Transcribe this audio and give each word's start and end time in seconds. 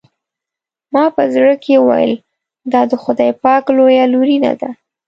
ما 0.93 1.05
په 1.15 1.23
زړه 1.33 1.53
کې 1.63 1.73
وویل 1.79 2.13
دا 2.73 2.81
د 2.91 2.93
خدای 3.03 3.31
پاک 3.43 3.63
لویه 3.77 4.05
لورېینه 4.13 4.51
ده. 4.61 4.69